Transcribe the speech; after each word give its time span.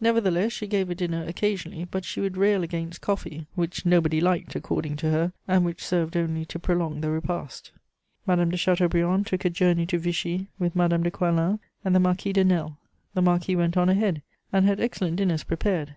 Nevertheless 0.00 0.54
she 0.54 0.66
gave 0.66 0.88
a 0.88 0.94
dinner 0.94 1.26
occasionally; 1.26 1.84
but 1.84 2.02
she 2.02 2.22
would 2.22 2.38
rail 2.38 2.62
against 2.62 3.02
coffee, 3.02 3.46
which 3.56 3.84
nobody 3.84 4.22
liked, 4.22 4.56
according 4.56 4.96
to 4.96 5.10
her, 5.10 5.34
and 5.46 5.66
which 5.66 5.84
served 5.84 6.16
only 6.16 6.46
to 6.46 6.58
prolong 6.58 7.02
the 7.02 7.10
repast. 7.10 7.72
Madame 8.26 8.48
de 8.48 8.56
Chateaubriand 8.56 9.26
took 9.26 9.44
a 9.44 9.50
journey 9.50 9.84
to 9.84 9.98
Vichy 9.98 10.48
with 10.58 10.74
Madame 10.74 11.02
de 11.02 11.10
Coislin 11.10 11.60
and 11.84 11.94
the 11.94 12.00
Marquis 12.00 12.32
de 12.32 12.42
Nesle; 12.42 12.78
the 13.12 13.20
marquis 13.20 13.54
went 13.56 13.76
on 13.76 13.90
ahead, 13.90 14.22
and 14.50 14.64
had 14.64 14.80
excellent 14.80 15.16
dinners 15.16 15.44
prepared. 15.44 15.94